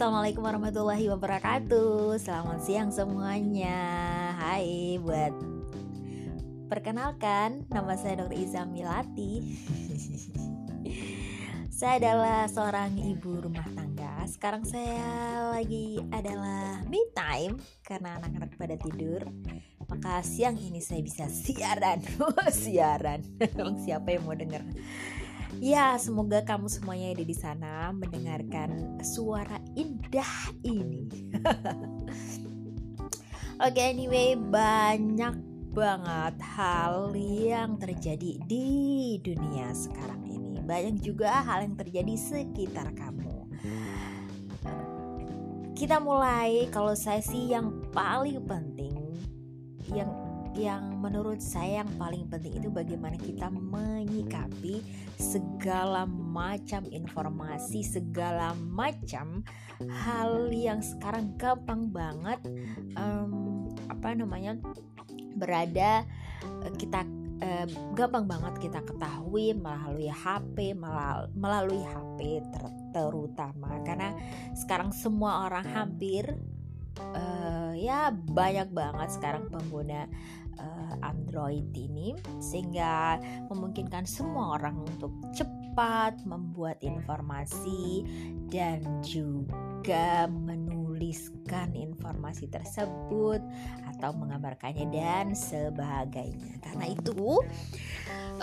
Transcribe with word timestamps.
Assalamualaikum 0.00 0.48
warahmatullahi 0.48 1.12
wabarakatuh. 1.12 2.16
Selamat 2.24 2.64
siang 2.64 2.88
semuanya. 2.88 3.76
Hai 4.32 4.96
buat 4.96 5.28
Perkenalkan 6.72 7.68
Nama 7.68 8.00
saya 8.00 8.24
Dr. 8.24 8.32
Iza 8.32 8.64
Milati. 8.64 9.44
Saya 11.76 12.00
adalah 12.00 12.48
seorang 12.48 12.96
ibu 12.96 13.44
rumah 13.44 13.68
tangga. 13.76 14.24
Sekarang 14.24 14.64
saya 14.64 15.04
lagi 15.52 16.00
adalah 16.16 16.80
me 16.88 17.04
time 17.12 17.60
Karena 17.84 18.16
anak-anak 18.16 18.56
pada 18.56 18.80
tidur. 18.80 19.28
Maka 19.84 20.24
siang 20.24 20.56
ini 20.56 20.80
saya 20.80 21.04
bisa 21.04 21.28
siaran. 21.28 22.00
Siaran. 22.64 23.20
Siapa 23.84 24.16
yang 24.16 24.24
mau 24.24 24.32
denger 24.32 24.64
Ya, 25.60 25.92
semoga 26.00 26.40
kamu 26.40 26.72
semuanya 26.72 27.12
ada 27.12 27.20
di 27.20 27.36
sana 27.36 27.92
mendengarkan 27.92 28.96
suara 29.04 29.60
indah 29.76 30.56
ini. 30.64 31.04
Oke, 33.60 33.76
okay, 33.76 33.92
anyway, 33.92 34.40
banyak 34.40 35.36
banget 35.76 36.40
hal 36.40 37.12
yang 37.12 37.76
terjadi 37.76 38.40
di 38.48 39.20
dunia 39.20 39.68
sekarang 39.76 40.24
ini. 40.32 40.64
Banyak 40.64 41.04
juga 41.04 41.44
hal 41.44 41.68
yang 41.68 41.76
terjadi 41.76 42.16
sekitar 42.16 42.96
kamu. 42.96 43.44
Kita 45.76 46.00
mulai 46.00 46.72
kalau 46.72 46.96
saya 46.96 47.20
sih 47.20 47.52
yang 47.52 47.84
paling 47.92 48.40
penting 48.48 48.96
yang 49.92 50.29
yang 50.58 50.98
menurut 50.98 51.38
saya 51.38 51.82
yang 51.84 51.90
paling 51.94 52.26
penting 52.26 52.58
itu 52.58 52.68
bagaimana 52.68 53.14
kita 53.16 53.50
menyikapi 53.50 54.82
segala 55.16 56.04
macam 56.08 56.86
informasi, 56.90 57.86
segala 57.86 58.54
macam 58.58 59.46
hal 59.88 60.50
yang 60.50 60.82
sekarang 60.82 61.32
gampang 61.38 61.88
banget 61.88 62.40
um, 62.98 63.68
apa 63.88 64.12
namanya 64.16 64.58
berada 65.38 66.04
eh, 66.66 66.72
kita 66.76 67.06
uh, 67.40 67.66
gampang 67.96 68.26
banget 68.26 68.70
kita 68.70 68.80
ketahui 68.84 69.56
melalui 69.56 70.10
HP 70.10 70.74
melalui 71.34 71.80
HP 71.84 72.44
ter 72.50 72.64
terutama. 72.90 73.78
Karena 73.86 74.12
sekarang 74.58 74.90
semua 74.90 75.46
orang 75.46 75.64
hampir 75.70 76.34
uh, 77.14 77.72
ya 77.74 78.12
banyak 78.12 78.68
banget 78.70 79.08
sekarang 79.16 79.48
pengguna 79.48 80.10
uh, 80.60 80.94
Android 81.00 81.72
ini 81.72 82.14
sehingga 82.38 83.16
memungkinkan 83.48 84.04
semua 84.04 84.60
orang 84.60 84.84
untuk 84.84 85.12
cepat 85.32 86.20
membuat 86.28 86.76
informasi 86.84 88.04
dan 88.52 88.84
juga 89.00 90.28
menuliskan 91.00 91.72
informasi 91.72 92.52
tersebut 92.52 93.40
atau 93.88 94.12
mengabarkannya 94.12 94.84
dan 94.92 95.32
sebagainya. 95.32 96.60
Karena 96.60 96.92
itu 96.92 97.40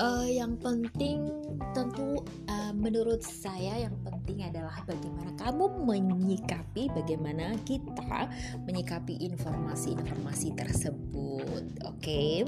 uh, 0.01 0.25
yang 0.25 0.57
penting 0.57 1.29
tentu 1.77 2.25
uh, 2.49 2.73
menurut 2.73 3.21
saya 3.21 3.85
yang 3.85 3.93
penting 4.01 4.41
adalah 4.41 4.81
bagaimana 4.89 5.37
kamu 5.37 5.85
menyikapi 5.85 6.89
bagaimana 6.97 7.53
kita 7.61 8.25
menyikapi 8.65 9.21
informasi-informasi 9.21 10.57
tersebut 10.57 11.65
oke 11.85 12.01
okay? 12.01 12.41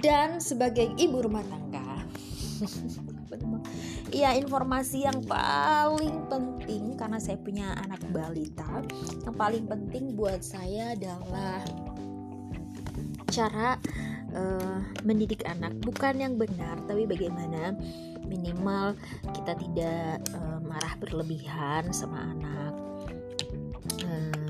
dan 0.00 0.40
sebagai 0.40 0.96
ibu 0.96 1.20
rumah 1.20 1.44
tangga 1.44 2.08
Iya 4.14 4.38
informasi 4.38 5.02
yang 5.02 5.18
paling 5.26 6.30
penting 6.30 6.94
karena 6.94 7.18
saya 7.18 7.42
punya 7.42 7.74
anak 7.82 7.98
balita 8.14 8.86
Yang 9.26 9.34
paling 9.34 9.64
penting 9.66 10.14
buat 10.14 10.46
saya 10.46 10.94
adalah 10.94 11.62
Cara 13.26 13.74
uh, 14.32 14.78
mendidik 15.02 15.42
anak. 15.44 15.74
Bukan 15.82 16.22
yang 16.22 16.38
benar 16.38 16.78
tapi 16.86 17.04
bagaimana 17.04 17.74
minimal 18.24 18.94
kita 19.34 19.58
tidak 19.58 20.22
uh, 20.38 20.62
marah 20.62 20.94
berlebihan 21.02 21.90
sama 21.90 22.30
anak. 22.32 22.72
Uh, 24.06 24.46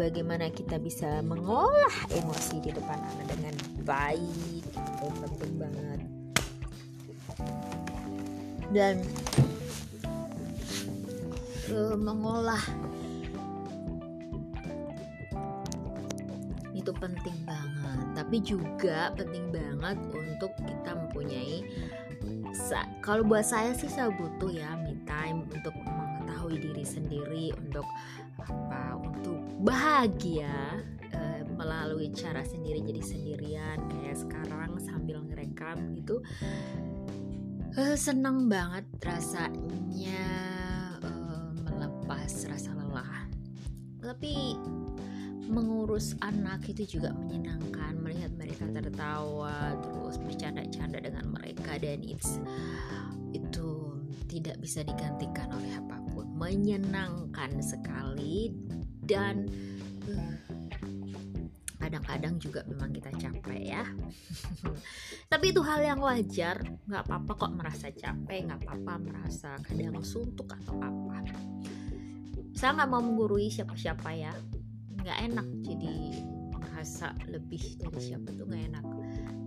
bagaimana 0.00 0.50
kita 0.50 0.80
bisa 0.80 1.22
mengolah 1.22 1.94
emosi 2.10 2.58
di 2.58 2.70
depan 2.74 2.98
anak 2.98 3.26
dengan 3.30 3.54
baik 3.86 4.64
itu 4.66 5.06
penting 5.22 5.54
banget 5.60 6.13
dan 8.74 8.98
uh, 11.70 11.94
mengolah. 11.94 12.60
Itu 16.74 16.90
penting 16.98 17.38
banget. 17.46 17.98
Tapi 18.18 18.36
juga 18.42 19.14
penting 19.14 19.54
banget 19.54 19.96
untuk 20.10 20.50
kita 20.66 20.90
mempunyai 20.98 21.62
kalau 23.04 23.20
buat 23.26 23.44
saya 23.44 23.76
sih 23.76 23.90
saya 23.90 24.08
butuh 24.08 24.48
ya 24.48 24.72
me 24.80 24.96
time 25.04 25.44
untuk 25.52 25.76
mengetahui 25.76 26.56
diri 26.56 26.84
sendiri 26.86 27.46
untuk 27.60 27.84
apa 28.40 28.96
untuk 28.96 29.40
bahagia 29.60 30.80
uh, 31.12 31.40
melalui 31.52 32.08
cara 32.16 32.40
sendiri 32.40 32.80
jadi 32.80 33.02
sendirian 33.04 33.78
kayak 33.92 34.16
sekarang 34.16 34.80
sambil 34.80 35.20
ngerekam 35.20 35.92
gitu 36.00 36.24
uh, 37.78 37.96
senang 37.98 38.46
banget 38.46 38.86
rasanya 39.02 40.26
uh, 41.02 41.50
melepas 41.66 42.30
rasa 42.46 42.70
lelah. 42.74 43.26
Tapi 44.02 44.58
mengurus 45.44 46.16
anak 46.24 46.64
itu 46.72 46.96
juga 46.98 47.12
menyenangkan 47.12 48.00
melihat 48.00 48.32
mereka 48.40 48.64
tertawa 48.72 49.76
terus 49.84 50.16
bercanda-canda 50.16 51.04
dengan 51.04 51.36
mereka 51.36 51.76
dan 51.76 52.00
it's 52.00 52.40
itu 53.36 54.00
tidak 54.30 54.56
bisa 54.62 54.80
digantikan 54.86 55.50
oleh 55.52 55.72
apa 55.76 55.98
pun. 56.14 56.30
Menyenangkan 56.34 57.60
sekali 57.60 58.54
dan 59.04 59.50
uh, 60.08 60.43
kadang-kadang 61.94 62.42
juga 62.42 62.60
memang 62.66 62.90
kita 62.90 63.10
capek 63.14 63.60
ya. 63.70 63.86
Tapi 65.30 65.54
itu 65.54 65.62
hal 65.62 65.78
yang 65.86 66.02
wajar 66.02 66.58
nggak 66.90 67.06
apa-apa 67.06 67.32
kok 67.38 67.52
merasa 67.54 67.86
capek 67.94 68.50
nggak 68.50 68.66
apa-apa 68.66 68.92
merasa 68.98 69.54
kadang 69.62 70.02
suntuk 70.02 70.50
atau 70.50 70.74
apa. 70.82 71.22
Saya 72.50 72.74
nggak 72.74 72.90
mau 72.90 72.98
menggurui 72.98 73.46
siapa-siapa 73.46 74.10
ya. 74.10 74.34
Nggak 74.90 75.18
enak 75.30 75.46
jadi 75.62 75.94
merasa 76.50 77.14
lebih 77.30 77.78
dari 77.78 78.00
siapa 78.02 78.34
tuh 78.34 78.42
nggak 78.42 78.64
enak. 78.74 78.86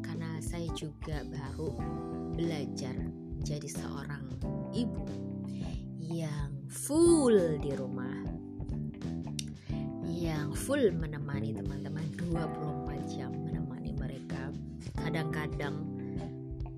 Karena 0.07 0.40
saya 0.40 0.72
juga 0.72 1.28
baru 1.28 1.75
belajar 2.31 2.96
jadi 3.44 3.68
seorang 3.68 4.24
ibu 4.72 5.03
yang 6.00 6.63
full 6.72 7.59
di 7.59 7.75
rumah 7.75 8.38
yang 10.18 10.50
full 10.57 10.81
menemani 10.97 11.53
teman-teman 11.53 12.09
24 12.32 13.14
jam 13.14 13.32
menemani 13.34 13.92
mereka 13.96 14.52
kadang-kadang 15.00 15.86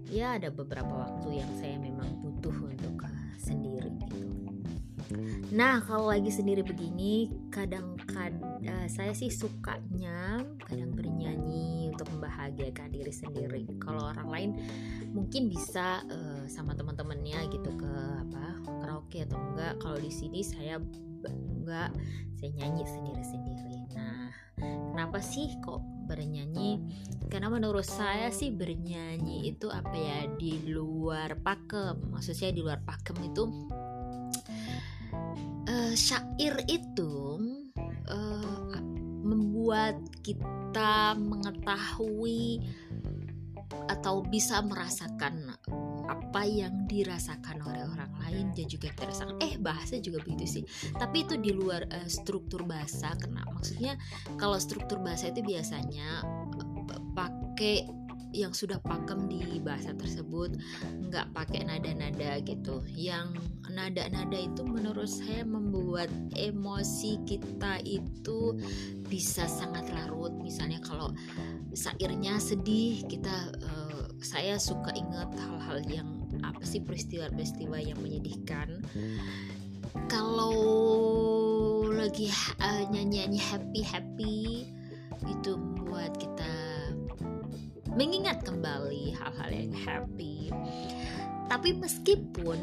ya 0.10 0.38
ada 0.38 0.50
beberapa 0.50 0.90
waktu 0.90 1.42
yang 1.42 1.52
saya 1.58 1.78
memang 1.78 2.10
butuh 2.22 2.56
untuk 2.70 3.06
sendiri 3.40 3.94
gitu 4.10 4.30
Nah 5.50 5.82
kalau 5.82 6.14
lagi 6.14 6.30
sendiri 6.30 6.62
begini 6.62 7.30
kadang-kadang 7.50 8.62
uh, 8.62 8.86
saya 8.86 9.10
sih 9.18 9.34
sukanya 9.34 10.46
kadang 10.70 10.94
bernyanyi 10.94 11.90
untuk 11.90 12.06
membahagiakan 12.14 12.94
diri 12.94 13.10
sendiri. 13.10 13.66
Kalau 13.82 14.06
orang 14.06 14.30
lain 14.30 14.50
mungkin 15.10 15.50
bisa 15.50 16.06
uh, 16.06 16.46
sama 16.46 16.78
teman-temannya 16.78 17.50
gitu 17.50 17.74
ke 17.74 17.94
apa 18.30 18.46
karaoke 18.86 19.26
atau 19.26 19.42
enggak. 19.42 19.74
Kalau 19.82 19.98
di 19.98 20.14
sini 20.14 20.46
saya 20.46 20.78
enggak, 21.26 21.90
saya 22.38 22.50
nyanyi 22.62 22.86
sendiri-sendiri. 22.86 23.78
Nah 23.98 24.30
kenapa 24.60 25.24
sih 25.24 25.58
kok 25.64 25.82
bernyanyi? 26.10 26.82
Karena 27.30 27.48
menurut 27.50 27.86
saya 27.86 28.34
sih 28.34 28.52
bernyanyi 28.52 29.54
itu 29.56 29.72
apa 29.72 29.94
ya 29.94 30.20
di 30.36 30.70
luar 30.70 31.40
pakem. 31.40 32.12
Maksud 32.12 32.34
saya 32.36 32.52
di 32.52 32.62
luar 32.62 32.82
pakem 32.84 33.18
itu 33.24 33.44
uh, 35.70 35.94
syair 35.94 36.66
itu 36.66 37.14
uh, 38.10 38.76
membuat 39.24 40.02
kita 40.26 41.14
mengetahui 41.18 42.66
atau 43.90 44.26
bisa 44.26 44.62
merasakan 44.66 45.54
apa 46.10 46.42
yang 46.42 46.90
dirasakan 46.90 47.62
oleh 47.62 47.86
orang 47.86 48.10
lain 48.26 48.50
dan 48.58 48.66
juga 48.66 48.90
kita 48.90 49.14
rasakan 49.14 49.38
eh 49.46 49.62
bahasa 49.62 50.02
juga 50.02 50.26
begitu 50.26 50.60
sih. 50.60 50.64
Tapi 50.98 51.30
itu 51.30 51.38
di 51.38 51.54
luar 51.54 51.86
uh, 51.86 52.10
struktur 52.10 52.66
bahasa 52.66 53.14
karena 53.14 53.46
maksudnya 53.46 53.94
kalau 54.42 54.58
struktur 54.58 54.98
bahasa 55.06 55.30
itu 55.30 55.46
biasanya 55.46 56.26
uh, 56.26 57.02
pakai 57.14 57.99
yang 58.30 58.54
sudah 58.54 58.78
pakem 58.86 59.26
di 59.26 59.58
bahasa 59.62 59.94
tersebut 59.98 60.54
nggak 61.10 61.34
pakai 61.34 61.66
nada-nada 61.66 62.38
gitu. 62.46 62.82
Yang 62.94 63.42
nada-nada 63.70 64.38
itu 64.38 64.62
menurut 64.66 65.10
saya 65.10 65.46
membuat 65.46 66.10
emosi 66.38 67.22
kita 67.26 67.82
itu 67.86 68.58
bisa 69.10 69.50
sangat 69.50 69.90
larut. 69.90 70.34
Misalnya 70.42 70.78
kalau 70.86 71.14
sairnya 71.74 72.38
sedih 72.42 73.06
kita 73.06 73.54
uh, 73.62 74.10
saya 74.20 74.60
suka 74.60 74.92
ingat 74.94 75.32
hal-hal 75.38 75.80
yang 75.88 76.10
apa 76.44 76.62
sih 76.66 76.84
peristiwa-peristiwa 76.84 77.78
yang 77.82 78.00
menyedihkan. 78.02 78.84
Kalau 80.06 80.54
lagi 81.90 82.30
uh, 82.62 82.84
nyanyi-nyanyi 82.94 83.42
happy 83.42 83.82
happy 83.82 84.38
itu 85.26 85.52
membuat 85.58 86.16
kita 86.16 86.59
mengingat 88.00 88.48
kembali 88.48 89.12
hal-hal 89.12 89.52
yang 89.52 89.76
happy. 89.76 90.48
Tapi 91.52 91.76
meskipun 91.76 92.56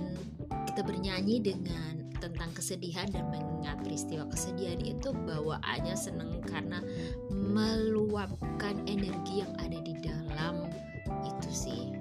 kita 0.65 0.81
bernyanyi 0.81 1.45
dengan 1.45 2.09
tentang 2.17 2.49
kesedihan 2.57 3.05
dan 3.13 3.29
mengingat 3.29 3.77
peristiwa 3.85 4.25
kesedihan 4.33 4.81
itu 4.81 5.13
bawaannya 5.13 5.93
seneng 5.93 6.41
karena 6.49 6.81
meluapkan 7.29 8.81
energi 8.89 9.45
yang 9.45 9.53
ada 9.61 9.77
di 9.85 9.93
dalam 10.01 10.73
itu 11.21 11.51
sih. 11.53 11.93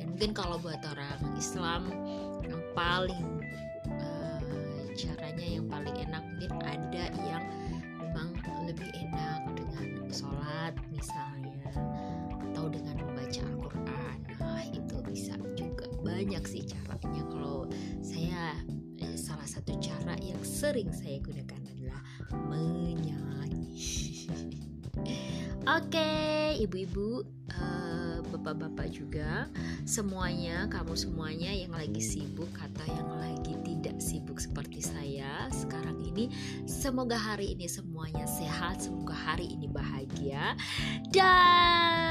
Dan 0.00 0.16
mungkin 0.16 0.32
kalau 0.32 0.56
buat 0.56 0.80
orang 0.88 1.36
Islam 1.36 1.92
yang 2.40 2.64
paling 2.72 3.44
uh, 4.00 4.88
caranya 4.96 5.44
yang 5.60 5.68
paling 5.68 5.92
enak 6.08 6.24
mungkin 6.24 6.56
ada 6.64 7.04
banyak 16.28 16.44
sih 16.44 16.60
caranya 16.68 17.24
kalau 17.32 17.64
saya 18.04 18.52
salah 19.16 19.48
satu 19.48 19.80
cara 19.80 20.12
yang 20.20 20.36
sering 20.44 20.92
saya 20.92 21.24
gunakan 21.24 21.56
adalah 21.72 22.04
menyanyi. 22.52 23.80
Oke, 25.80 26.12
ibu-ibu, 26.60 27.24
uh, 27.56 28.20
bapak-bapak 28.28 28.92
juga, 28.92 29.48
semuanya, 29.88 30.68
kamu 30.68 31.00
semuanya 31.00 31.48
yang 31.48 31.72
lagi 31.72 32.04
sibuk 32.04 32.52
atau 32.60 32.84
yang 32.92 33.08
lagi 33.08 33.56
tidak 33.64 33.96
sibuk 33.96 34.36
seperti 34.36 34.84
saya 34.84 35.48
sekarang 35.48 35.96
ini, 36.04 36.28
semoga 36.68 37.16
hari 37.16 37.56
ini 37.56 37.64
semuanya 37.72 38.28
sehat, 38.28 38.84
semoga 38.84 39.16
hari 39.16 39.48
ini 39.48 39.64
bahagia, 39.64 40.52
dan 41.08 42.07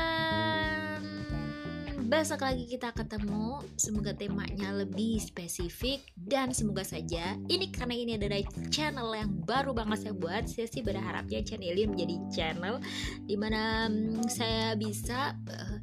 besok 2.07 2.48
lagi 2.48 2.63
kita 2.71 2.95
ketemu. 2.95 3.59
Semoga 3.75 4.15
temanya 4.15 4.71
lebih 4.71 5.19
spesifik. 5.19 6.00
Dan 6.15 6.56
semoga 6.56 6.88
saja 6.88 7.36
ini 7.51 7.68
karena 7.68 7.95
ini 8.00 8.12
adalah 8.15 8.39
channel 8.71 9.12
yang 9.12 9.31
baru 9.44 9.75
banget 9.75 10.07
saya 10.07 10.15
buat. 10.15 10.48
Saya 10.48 10.71
sih 10.71 10.80
berharapnya 10.80 11.44
channel 11.44 11.75
ini 11.75 11.83
menjadi 11.83 12.15
channel 12.31 12.80
di 13.27 13.36
mana 13.36 13.92
um, 13.92 14.24
saya 14.31 14.80
bisa 14.80 15.36
uh, 15.36 15.77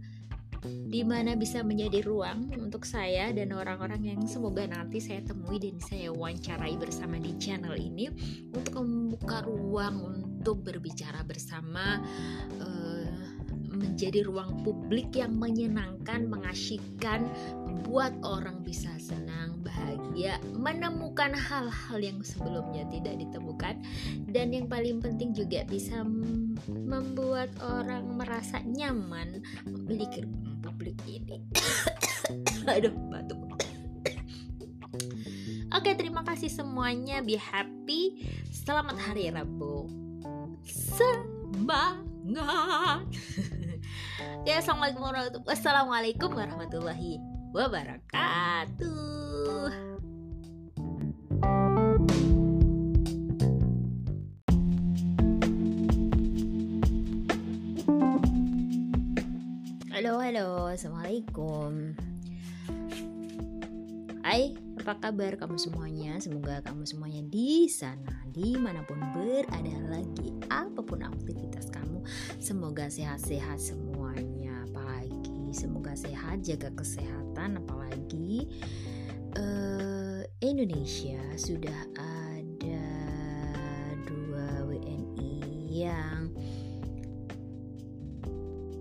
di 0.64 1.04
mana 1.04 1.36
bisa 1.36 1.60
menjadi 1.60 2.00
ruang 2.00 2.48
untuk 2.56 2.88
saya 2.88 3.28
dan 3.36 3.52
orang-orang 3.52 4.16
yang 4.16 4.20
semoga 4.24 4.64
nanti 4.64 4.96
saya 4.96 5.20
temui 5.20 5.60
dan 5.60 5.76
saya 5.76 6.08
wawancarai 6.08 6.80
bersama 6.80 7.20
di 7.20 7.36
channel 7.36 7.76
ini 7.76 8.08
untuk 8.48 8.80
membuka 8.80 9.44
ruang 9.44 10.00
untuk 10.08 10.64
berbicara 10.64 11.20
bersama 11.20 12.00
uh, 12.64 12.93
menjadi 13.74 14.24
ruang 14.24 14.62
publik 14.62 15.12
yang 15.14 15.34
menyenangkan, 15.36 16.26
mengasyikkan, 16.30 17.26
membuat 17.66 18.14
orang 18.22 18.62
bisa 18.62 18.90
senang, 19.02 19.60
bahagia, 19.60 20.38
menemukan 20.54 21.34
hal-hal 21.34 21.98
yang 21.98 22.18
sebelumnya 22.22 22.86
tidak 22.88 23.18
ditemukan, 23.18 23.82
dan 24.30 24.54
yang 24.54 24.70
paling 24.70 25.02
penting 25.02 25.34
juga 25.34 25.66
bisa 25.66 26.06
membuat 26.66 27.50
orang 27.60 28.14
merasa 28.14 28.62
nyaman 28.62 29.42
memiliki 29.66 30.22
ruang 30.24 30.56
publik 30.62 30.96
ini. 31.10 31.42
Aduh, 32.72 32.94
batuk. 33.10 33.44
Oke, 35.74 35.90
terima 35.98 36.22
kasih 36.22 36.46
semuanya. 36.46 37.18
Be 37.18 37.34
happy. 37.34 38.22
Selamat 38.54 38.94
hari 38.94 39.26
Rabu. 39.34 39.90
Semangat. 40.62 41.18
ya 44.44 44.60
assalamualaikum 44.60 46.36
warahmatullahi 46.36 47.22
wabarakatuh 47.50 49.04
halo 59.94 60.12
halo 60.20 60.48
assalamualaikum 60.68 61.94
Hai, 64.24 64.56
apa 64.80 64.96
kabar 65.04 65.36
kamu 65.36 65.60
semuanya? 65.60 66.16
Semoga 66.16 66.64
kamu 66.64 66.88
semuanya 66.88 67.20
di 67.28 67.68
sana, 67.68 68.24
di 68.32 68.56
mana 68.56 68.80
pun 68.80 68.96
berada 69.12 69.76
lagi, 69.92 70.32
apa 70.48 70.80
pun 70.80 71.04
aktivitas 71.04 71.68
kamu, 71.68 72.00
semoga 72.40 72.88
sehat-sehat 72.88 73.60
semuanya. 73.60 73.93
Semoga 75.54 75.94
sehat, 75.94 76.42
jaga 76.42 76.74
kesehatan. 76.74 77.62
Apalagi 77.62 78.50
uh, 79.38 80.26
Indonesia 80.42 81.22
sudah 81.38 81.80
ada 81.94 82.90
dua 84.02 84.66
WNI 84.66 85.38
yang 85.70 86.34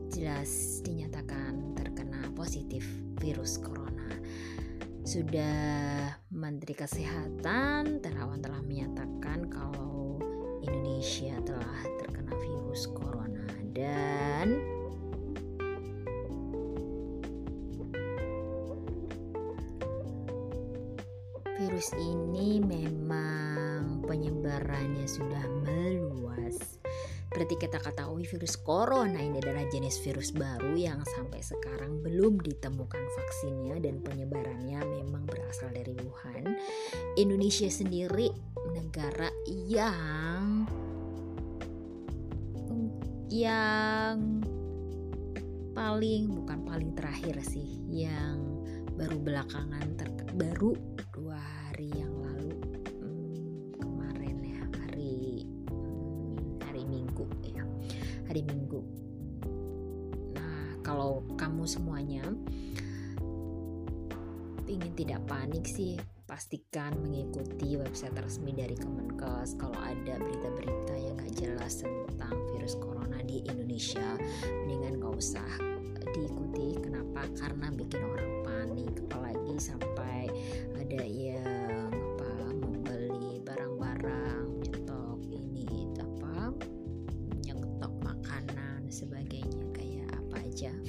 jelas 0.09 0.81
dinyatakan 0.81 1.77
terkena 1.77 2.25
positif 2.33 2.81
virus 3.21 3.61
corona 3.61 4.17
sudah 5.05 6.09
Menteri 6.33 6.73
Kesehatan 6.73 8.01
Terawan 8.01 8.41
telah 8.41 8.65
menyatakan 8.65 9.45
kalau 9.51 10.17
Indonesia 10.63 11.37
telah 11.43 11.81
terkena 12.01 12.33
virus 12.39 12.87
corona 12.89 13.45
dan 13.75 14.72
virus 21.63 21.95
ini 21.95 22.59
memang 22.59 24.03
penyebarannya 24.03 25.07
sudah 25.07 25.47
meluas 25.63 26.59
seperti 27.31 27.55
kita 27.55 27.79
ketahui 27.79 28.27
virus 28.27 28.59
corona 28.59 29.15
ini 29.15 29.39
adalah 29.39 29.63
jenis 29.71 29.95
virus 30.03 30.35
baru 30.35 30.75
yang 30.75 30.99
sampai 31.07 31.39
sekarang 31.39 32.03
belum 32.03 32.43
ditemukan 32.43 32.99
vaksinnya 32.99 33.79
dan 33.79 34.03
penyebarannya 34.03 34.83
memang 34.83 35.23
berasal 35.23 35.71
dari 35.71 35.95
Wuhan. 36.03 36.51
Indonesia 37.15 37.71
sendiri 37.71 38.27
negara 38.75 39.31
yang 39.47 40.67
yang 43.31 44.45
paling 45.73 46.27
bukan 46.27 46.59
paling 46.67 46.91
terakhir 46.93 47.39
sih 47.41 47.81
yang 47.89 48.45
baru 48.93 49.17
belakangan 49.17 49.87
ter 49.97 50.13
baru 50.37 50.92
hari 51.73 51.89
yang 51.89 52.13
hari 58.33 58.49
Minggu. 58.49 58.81
Nah, 60.33 60.81
kalau 60.81 61.21
kamu 61.37 61.69
semuanya 61.69 62.25
ingin 64.65 64.93
tidak 64.97 65.21
panik 65.29 65.69
sih, 65.69 66.01
pastikan 66.25 66.97
mengikuti 66.97 67.77
website 67.77 68.17
resmi 68.17 68.57
dari 68.57 68.73
Kemenkes. 68.73 69.53
Kalau 69.61 69.77
ada 69.77 70.17
berita-berita 70.17 70.97
yang 70.97 71.13
gak 71.21 71.33
jelas 71.37 71.85
tentang 71.85 72.33
virus 72.49 72.73
corona 72.81 73.21
di 73.21 73.45
Indonesia 73.45 74.17
mendingan 74.65 74.97
gak 74.97 75.13
usah 75.13 75.51
diikuti. 76.17 76.81
Kenapa? 76.81 77.29
Karena 77.37 77.69
bikin 77.69 78.01
orang 78.01 78.31
panik 78.41 78.97
apalagi 79.13 79.61
sampai 79.61 80.25
ada 80.73 81.05
yang 90.63 90.79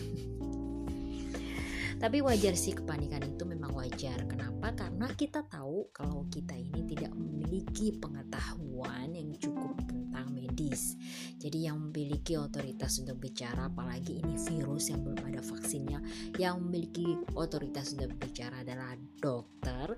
Tapi 1.95 2.21
wajar 2.21 2.53
sih 2.53 2.77
kepanikan 2.77 3.25
itu 3.25 3.49
memang 3.49 3.73
wajar. 3.73 4.29
Kenapa? 4.29 4.77
Karena 4.77 5.09
kita 5.17 5.41
tahu 5.49 5.89
kalau 5.89 6.29
kita 6.29 6.53
ini 6.53 6.85
tidak 6.85 7.17
memiliki 7.17 7.97
pengetahuan 7.97 9.15
yang 9.17 9.33
cukup 9.41 9.73
tentang 9.89 10.29
medis. 10.37 11.01
Jadi 11.41 11.65
yang 11.65 11.81
memiliki 11.81 12.37
otoritas 12.37 13.01
untuk 13.01 13.25
bicara, 13.25 13.73
apalagi 13.73 14.21
ini 14.21 14.37
virus 14.37 14.93
yang 14.93 15.01
belum 15.01 15.23
ada 15.33 15.41
vaksinnya, 15.41 16.01
yang 16.37 16.61
memiliki 16.61 17.17
otoritas 17.41 17.97
untuk 17.97 18.13
bicara 18.21 18.61
adalah 18.61 19.01
dokter 19.25 19.97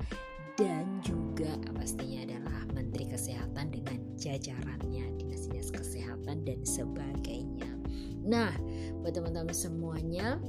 dan 0.57 1.05
juga 1.05 1.53
pastinya 1.77 2.25
adalah 2.25 2.65
Menteri 2.73 3.13
Kesehatan 3.13 3.75
dengan 3.75 4.01
jajarannya, 4.17 5.21
dinas-dinas 5.21 5.69
kesehatan 5.69 6.49
dan 6.49 6.65
sebagainya. 6.65 7.76
Nah, 8.27 8.51
buat 9.01 9.15
teman-teman 9.15 9.55
semuanya, 9.55 10.43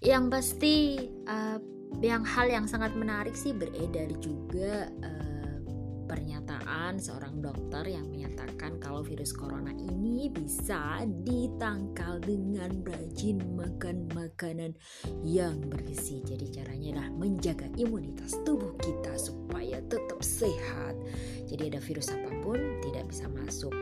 yang 0.00 0.32
pasti 0.32 0.96
uh, 1.28 1.60
yang 2.00 2.24
hal 2.24 2.48
yang 2.48 2.64
sangat 2.64 2.96
menarik 2.96 3.36
sih 3.36 3.52
beredar 3.52 4.08
juga 4.16 4.88
uh, 5.04 5.30
pernyataan 6.08 6.98
seorang 6.98 7.38
dokter 7.38 7.94
yang 7.94 8.08
menyatakan 8.10 8.80
kalau 8.82 9.04
virus 9.04 9.30
corona 9.30 9.70
ini 9.70 10.26
bisa 10.32 11.06
ditangkal 11.06 12.18
dengan 12.18 12.82
rajin 12.82 13.38
makan 13.54 14.10
makanan 14.16 14.74
yang 15.22 15.60
bergizi. 15.70 16.24
Jadi 16.26 16.50
caranya 16.50 16.98
adalah 16.98 17.10
menjaga 17.14 17.68
imunitas 17.78 18.40
tubuh 18.42 18.74
kita 18.82 19.14
supaya 19.20 19.78
tetap 19.86 20.18
sehat. 20.24 20.98
Jadi 21.46 21.76
ada 21.76 21.78
virus 21.78 22.10
apa 22.10 22.32
pun 22.42 22.58
tidak 22.82 23.06
bisa 23.06 23.30
masuk. 23.30 23.74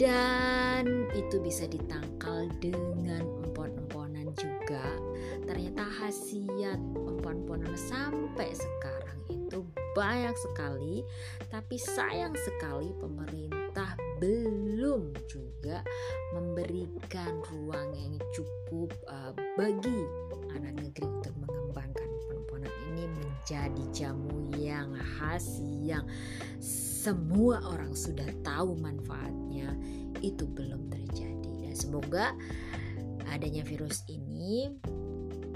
Dan 0.00 1.12
itu 1.12 1.36
bisa 1.44 1.68
ditangkal 1.68 2.48
dengan 2.56 3.20
empon-emponan 3.44 4.32
juga. 4.32 4.96
Ternyata 5.44 5.84
khasiat 6.00 6.80
empon-emponan 7.04 7.76
sampai 7.76 8.48
sekarang 8.56 9.20
itu 9.28 9.60
banyak 9.92 10.32
sekali 10.38 11.02
tapi 11.50 11.74
sayang 11.74 12.32
sekali 12.38 12.94
pemerintah 12.96 13.98
belum 14.22 15.10
juga 15.26 15.82
memberikan 16.32 17.42
ruang 17.50 17.90
yang 17.98 18.14
cukup 18.30 18.94
uh, 19.10 19.34
bagi 19.58 20.06
anak 20.54 20.78
negeri 20.78 21.10
untuk 21.10 21.34
mengembangkan 21.42 22.06
empon-emponan 22.06 22.74
ini 22.94 23.04
menjadi 23.10 23.84
jamu 23.90 24.48
yang 24.54 24.94
khas 25.18 25.58
yang 25.82 26.06
semua 27.00 27.64
orang 27.64 27.96
sudah 27.96 28.28
tahu 28.44 28.76
manfaatnya. 28.76 29.72
Itu 30.20 30.44
belum 30.44 30.92
terjadi. 30.92 31.64
Dan 31.64 31.72
semoga 31.72 32.36
adanya 33.32 33.64
virus 33.64 34.04
ini 34.12 34.68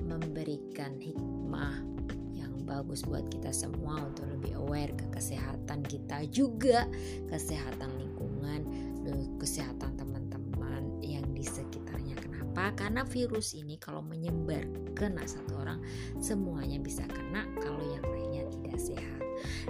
memberikan 0.09 0.97
hikmah 0.97 1.85
yang 2.33 2.65
bagus 2.65 3.05
buat 3.05 3.29
kita 3.29 3.53
semua 3.53 4.01
untuk 4.09 4.25
lebih 4.33 4.57
aware 4.57 4.97
ke 4.97 5.05
kesehatan 5.13 5.85
kita 5.85 6.25
juga. 6.33 6.89
Kesehatan 7.29 7.93
lingkungan 8.01 8.65
kesehatan 9.37 10.01
teman-teman 10.01 10.97
yang 11.05 11.29
di 11.37 11.45
sekitarnya. 11.45 12.17
Kenapa? 12.17 12.73
Karena 12.73 13.05
virus 13.05 13.53
ini 13.53 13.77
kalau 13.77 14.01
menyebar 14.01 14.65
kena 14.97 15.29
satu 15.29 15.61
orang 15.61 15.85
semuanya 16.25 16.81
bisa 16.81 17.05
kena. 17.05 17.45
Kalau 17.61 17.85
yang 17.85 18.07
lainnya 18.09 18.49
tidak 18.49 18.81
sehat 18.81 19.24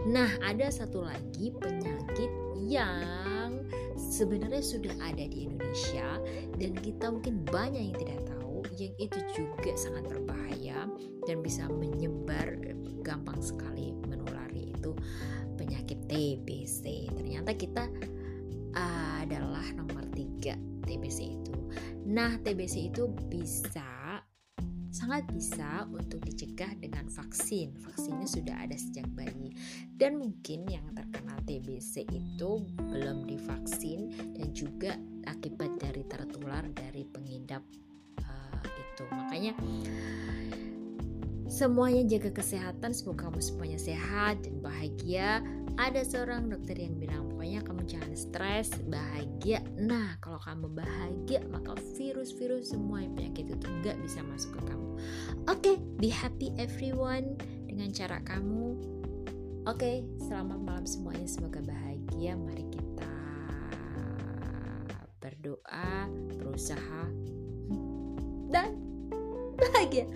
nah 0.08 0.28
ada 0.44 0.68
satu 0.68 1.04
lagi 1.04 1.54
penyakit 1.56 2.30
yang 2.64 3.62
sebenarnya 3.94 4.62
sudah 4.62 4.94
ada 5.02 5.24
di 5.26 5.46
Indonesia 5.46 6.18
dan 6.58 6.72
kita 6.78 7.10
mungkin 7.10 7.42
banyak 7.46 7.92
yang 7.92 7.96
tidak 7.98 8.20
tahu 8.28 8.62
yang 8.78 8.94
itu 8.98 9.18
juga 9.34 9.72
sangat 9.78 10.08
berbahaya 10.10 10.88
dan 11.26 11.42
bisa 11.42 11.66
menyebar 11.70 12.58
gampang 13.04 13.38
sekali 13.38 13.92
menulari 14.08 14.72
itu 14.72 14.96
penyakit 15.54 16.00
TBC. 16.08 17.12
Ternyata 17.14 17.52
kita 17.54 17.84
adalah 18.74 19.64
nomor 19.78 20.02
tiga 20.16 20.58
TBC 20.84 21.18
itu. 21.38 21.54
Nah, 22.04 22.36
TBC 22.42 22.90
itu 22.92 23.08
bisa 23.30 23.93
sangat 24.94 25.26
bisa 25.34 25.90
untuk 25.90 26.22
dicegah 26.22 26.70
dengan 26.78 27.10
vaksin. 27.10 27.74
Vaksinnya 27.82 28.30
sudah 28.30 28.54
ada 28.62 28.78
sejak 28.78 29.10
bayi. 29.18 29.50
Dan 29.90 30.22
mungkin 30.22 30.70
yang 30.70 30.86
terkena 30.94 31.34
TBC 31.42 32.06
itu 32.14 32.62
belum 32.78 33.26
divaksin 33.26 34.14
dan 34.38 34.54
juga 34.54 34.94
akibat 35.26 35.82
dari 35.82 36.06
tertular 36.06 36.62
dari 36.70 37.02
pengidap 37.10 37.66
gitu 38.94 39.10
makanya 39.10 39.52
semuanya 41.50 42.06
jaga 42.06 42.30
kesehatan 42.30 42.94
semoga 42.94 43.26
kamu 43.26 43.42
semuanya 43.42 43.78
sehat 43.82 44.38
dan 44.46 44.62
bahagia 44.62 45.42
ada 45.74 46.06
seorang 46.06 46.46
dokter 46.46 46.78
yang 46.78 46.94
bilang 47.02 47.26
pokoknya 47.34 47.66
kamu 47.66 47.73
jangan 47.84 48.12
stres 48.16 48.72
bahagia. 48.88 49.60
Nah 49.76 50.16
kalau 50.18 50.40
kamu 50.40 50.72
bahagia 50.72 51.40
maka 51.52 51.76
virus-virus 51.96 52.72
semua 52.72 53.04
yang 53.04 53.12
penyakit 53.16 53.52
itu 53.52 53.66
nggak 53.80 53.96
bisa 54.00 54.24
masuk 54.24 54.56
ke 54.60 54.72
kamu. 54.72 54.90
Oke 55.46 55.60
okay, 55.60 55.76
be 56.00 56.08
happy 56.08 56.50
everyone 56.56 57.36
dengan 57.68 57.92
cara 57.92 58.18
kamu. 58.24 58.76
Oke 59.64 59.80
okay, 59.80 59.96
selamat 60.24 60.60
malam 60.60 60.86
semuanya 60.88 61.28
semoga 61.28 61.60
bahagia. 61.64 62.36
Mari 62.36 62.64
kita 62.72 63.14
berdoa 65.20 66.08
berusaha 66.40 67.04
dan 68.52 68.76
bahagia. 69.60 70.08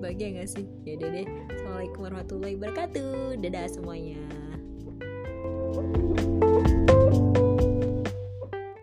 Bahagia 0.00 0.32
gak 0.32 0.48
sih? 0.48 0.64
Ya 0.88 0.96
deh. 0.96 1.28
Assalamualaikum 1.52 2.00
warahmatullahi 2.08 2.56
wabarakatuh. 2.56 3.36
Dadah 3.36 3.68
semuanya 3.68 4.49
Música 5.72 6.49